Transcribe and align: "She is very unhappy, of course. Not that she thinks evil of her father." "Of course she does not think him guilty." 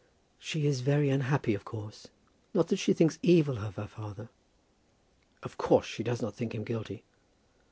"She 0.39 0.65
is 0.65 0.81
very 0.81 1.11
unhappy, 1.11 1.53
of 1.53 1.63
course. 1.63 2.07
Not 2.55 2.69
that 2.69 2.77
she 2.77 2.91
thinks 2.91 3.19
evil 3.21 3.59
of 3.59 3.75
her 3.75 3.85
father." 3.85 4.29
"Of 5.43 5.59
course 5.59 5.85
she 5.85 6.01
does 6.01 6.23
not 6.23 6.33
think 6.33 6.55
him 6.55 6.63
guilty." 6.63 7.03